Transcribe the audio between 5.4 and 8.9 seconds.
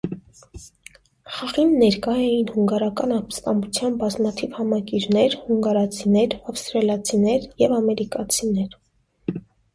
հունգարացիներ, ավստարալացիներ և ամերիկացիներ։